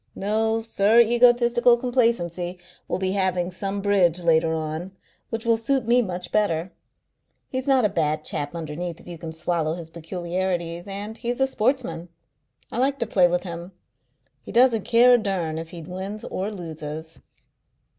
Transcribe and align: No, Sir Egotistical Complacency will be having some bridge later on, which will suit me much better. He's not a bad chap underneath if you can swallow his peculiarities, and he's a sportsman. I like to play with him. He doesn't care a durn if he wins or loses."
No, 0.15 0.63
Sir 0.63 0.99
Egotistical 0.99 1.77
Complacency 1.77 2.57
will 2.87 2.97
be 2.97 3.11
having 3.11 3.51
some 3.51 3.81
bridge 3.81 4.23
later 4.23 4.51
on, 4.51 4.93
which 5.29 5.45
will 5.45 5.57
suit 5.57 5.87
me 5.87 6.01
much 6.01 6.31
better. 6.31 6.71
He's 7.49 7.67
not 7.67 7.85
a 7.85 7.87
bad 7.87 8.23
chap 8.25 8.55
underneath 8.55 8.99
if 8.99 9.07
you 9.07 9.19
can 9.19 9.31
swallow 9.31 9.75
his 9.75 9.91
peculiarities, 9.91 10.87
and 10.87 11.15
he's 11.19 11.39
a 11.39 11.45
sportsman. 11.45 12.09
I 12.71 12.79
like 12.79 12.97
to 12.97 13.05
play 13.05 13.27
with 13.27 13.43
him. 13.43 13.73
He 14.41 14.51
doesn't 14.51 14.85
care 14.85 15.13
a 15.13 15.19
durn 15.19 15.59
if 15.59 15.69
he 15.69 15.83
wins 15.83 16.23
or 16.23 16.51
loses." 16.51 17.19